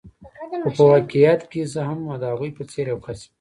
خو 0.63 0.69
په 0.77 0.83
واقعیت 0.91 1.41
کې 1.51 1.61
زه 1.73 1.81
هم 1.89 1.99
د 2.21 2.23
هغوی 2.31 2.51
په 2.57 2.63
څېر 2.71 2.85
یو 2.91 2.99
کس 3.05 3.19
یم. 3.23 3.29